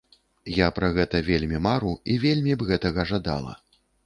[0.53, 3.53] Я пра гэта вельмі мару, і вельмі б гэтага жадала.